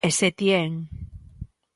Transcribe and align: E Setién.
E 0.07 0.09
Setién. 0.19 0.71